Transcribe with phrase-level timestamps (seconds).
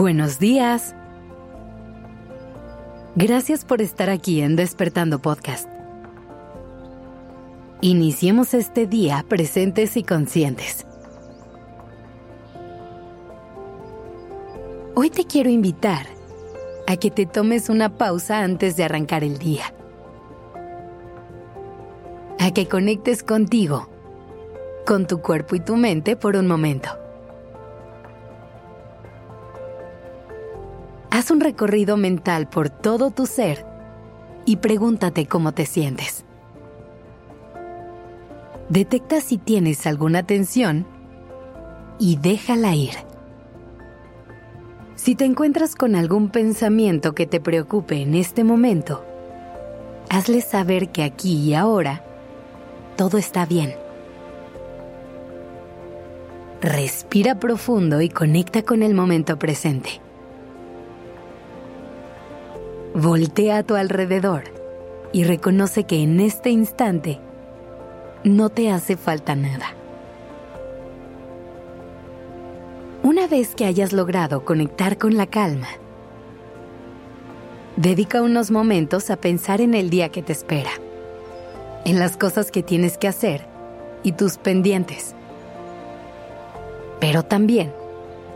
[0.00, 0.94] Buenos días.
[3.16, 5.68] Gracias por estar aquí en Despertando Podcast.
[7.82, 10.86] Iniciemos este día presentes y conscientes.
[14.94, 16.06] Hoy te quiero invitar
[16.86, 19.74] a que te tomes una pausa antes de arrancar el día.
[22.38, 23.90] A que conectes contigo,
[24.86, 26.99] con tu cuerpo y tu mente por un momento.
[31.20, 33.66] Haz un recorrido mental por todo tu ser
[34.46, 36.24] y pregúntate cómo te sientes.
[38.70, 40.86] Detecta si tienes alguna tensión
[41.98, 42.94] y déjala ir.
[44.94, 49.04] Si te encuentras con algún pensamiento que te preocupe en este momento,
[50.08, 52.02] hazle saber que aquí y ahora
[52.96, 53.74] todo está bien.
[56.62, 60.00] Respira profundo y conecta con el momento presente.
[62.94, 64.44] Voltea a tu alrededor
[65.12, 67.20] y reconoce que en este instante
[68.24, 69.74] no te hace falta nada.
[73.04, 75.68] Una vez que hayas logrado conectar con la calma,
[77.76, 80.72] dedica unos momentos a pensar en el día que te espera,
[81.84, 83.46] en las cosas que tienes que hacer
[84.02, 85.14] y tus pendientes,
[86.98, 87.72] pero también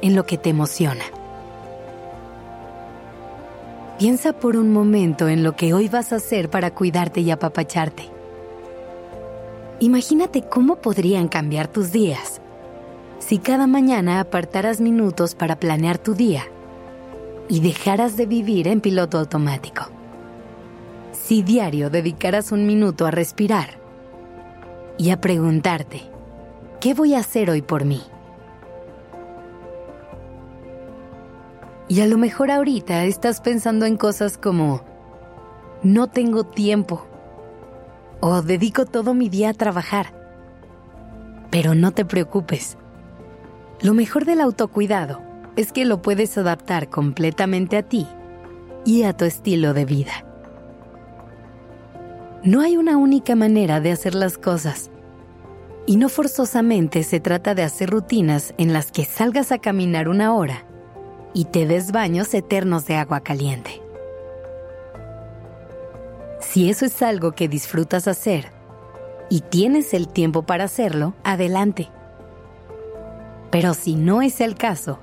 [0.00, 1.04] en lo que te emociona.
[3.98, 8.04] Piensa por un momento en lo que hoy vas a hacer para cuidarte y apapacharte.
[9.80, 12.40] Imagínate cómo podrían cambiar tus días
[13.18, 16.44] si cada mañana apartaras minutos para planear tu día
[17.48, 19.90] y dejaras de vivir en piloto automático.
[21.12, 23.80] Si diario dedicaras un minuto a respirar
[24.96, 26.02] y a preguntarte,
[26.80, 28.00] ¿qué voy a hacer hoy por mí?
[31.88, 34.84] Y a lo mejor ahorita estás pensando en cosas como,
[35.82, 37.06] no tengo tiempo
[38.20, 40.12] o dedico todo mi día a trabajar.
[41.50, 42.76] Pero no te preocupes.
[43.80, 45.22] Lo mejor del autocuidado
[45.56, 48.06] es que lo puedes adaptar completamente a ti
[48.84, 50.12] y a tu estilo de vida.
[52.44, 54.90] No hay una única manera de hacer las cosas.
[55.86, 60.34] Y no forzosamente se trata de hacer rutinas en las que salgas a caminar una
[60.34, 60.67] hora
[61.34, 63.82] y te des baños eternos de agua caliente.
[66.40, 68.52] Si eso es algo que disfrutas hacer
[69.28, 71.90] y tienes el tiempo para hacerlo, adelante.
[73.50, 74.98] Pero si no es el caso,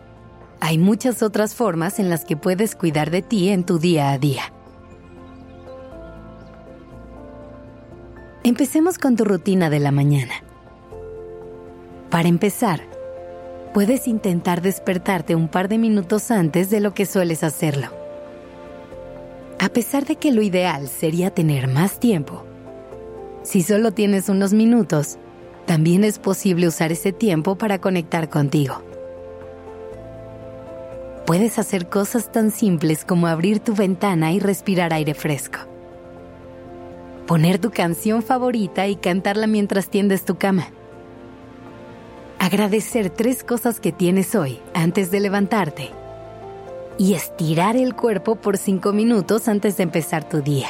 [0.59, 4.17] hay muchas otras formas en las que puedes cuidar de ti en tu día a
[4.17, 4.43] día.
[8.43, 10.33] Empecemos con tu rutina de la mañana.
[12.09, 12.81] Para empezar,
[13.75, 17.89] puedes intentar despertarte un par de minutos antes de lo que sueles hacerlo.
[19.59, 22.45] A pesar de que lo ideal sería tener más tiempo,
[23.43, 25.17] si solo tienes unos minutos,
[25.65, 28.81] también es posible usar ese tiempo para conectar contigo.
[31.25, 35.59] Puedes hacer cosas tan simples como abrir tu ventana y respirar aire fresco.
[37.27, 40.69] Poner tu canción favorita y cantarla mientras tiendes tu cama
[42.39, 45.89] agradecer tres cosas que tienes hoy antes de levantarte
[46.97, 50.67] y estirar el cuerpo por cinco minutos antes de empezar tu día.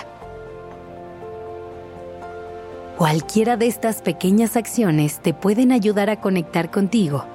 [2.97, 7.25] Cualquiera de estas pequeñas acciones te pueden ayudar a conectar contigo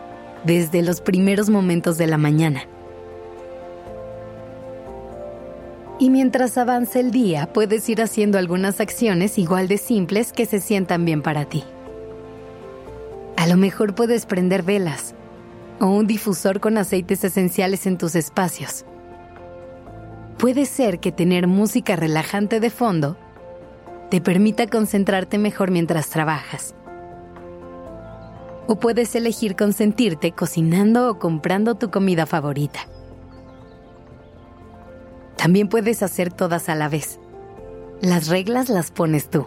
[0.44, 2.62] desde los primeros momentos de la mañana.
[5.98, 10.60] Y mientras avanza el día, puedes ir haciendo algunas acciones igual de simples que se
[10.60, 11.62] sientan bien para ti.
[13.40, 15.14] A lo mejor puedes prender velas
[15.80, 18.84] o un difusor con aceites esenciales en tus espacios.
[20.36, 23.16] Puede ser que tener música relajante de fondo
[24.10, 26.74] te permita concentrarte mejor mientras trabajas.
[28.66, 32.80] O puedes elegir consentirte cocinando o comprando tu comida favorita.
[35.38, 37.18] También puedes hacer todas a la vez.
[38.02, 39.46] Las reglas las pones tú.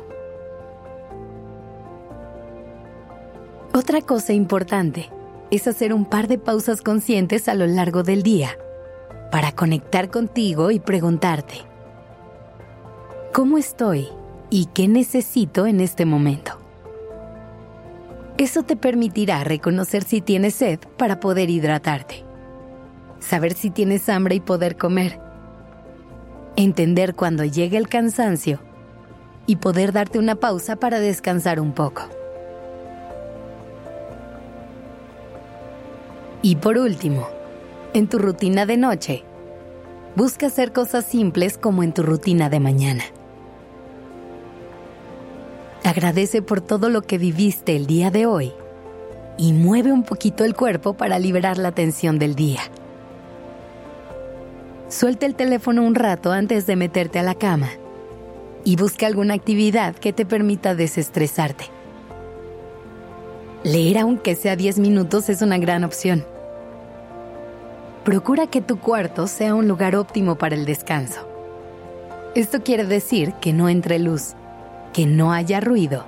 [3.93, 5.11] Otra cosa importante
[5.51, 8.57] es hacer un par de pausas conscientes a lo largo del día
[9.31, 11.53] para conectar contigo y preguntarte,
[13.33, 14.07] ¿cómo estoy
[14.49, 16.53] y qué necesito en este momento?
[18.39, 22.25] Eso te permitirá reconocer si tienes sed para poder hidratarte,
[23.19, 25.19] saber si tienes hambre y poder comer,
[26.55, 28.59] entender cuando llegue el cansancio
[29.45, 32.22] y poder darte una pausa para descansar un poco.
[36.45, 37.29] Y por último,
[37.93, 39.23] En tu rutina de noche,
[40.15, 43.03] busca hacer cosas simples como en tu rutina de mañana.
[45.83, 48.51] Agradece por todo lo que viviste el día de hoy
[49.37, 52.61] y mueve un poquito el cuerpo para liberar la tensión del día.
[54.89, 57.69] Suelta el teléfono un rato antes de meterte a la cama
[58.65, 61.65] y busca alguna actividad que te permita desestresarte.
[63.63, 66.32] Leer aunque sea 10 minutos es una gran opción.
[68.03, 71.25] Procura que tu cuarto sea un lugar óptimo para el descanso.
[72.35, 74.33] Esto quiere decir que no entre luz,
[74.91, 76.03] que no haya ruido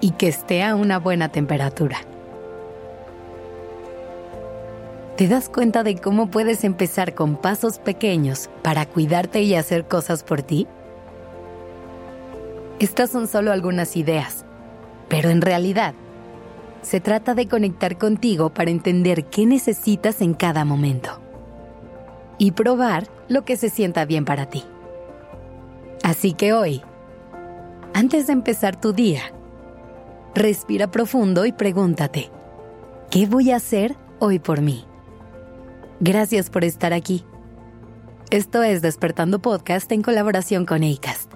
[0.00, 1.98] y que esté a una buena temperatura.
[5.16, 10.22] ¿Te das cuenta de cómo puedes empezar con pasos pequeños para cuidarte y hacer cosas
[10.22, 10.68] por ti?
[12.78, 14.44] Estas son solo algunas ideas,
[15.08, 15.94] pero en realidad
[16.86, 21.20] se trata de conectar contigo para entender qué necesitas en cada momento
[22.38, 24.62] y probar lo que se sienta bien para ti.
[26.04, 26.82] Así que hoy,
[27.92, 29.22] antes de empezar tu día,
[30.32, 32.30] respira profundo y pregúntate,
[33.10, 34.84] ¿qué voy a hacer hoy por mí?
[35.98, 37.24] Gracias por estar aquí.
[38.30, 41.35] Esto es Despertando Podcast en colaboración con ACAST.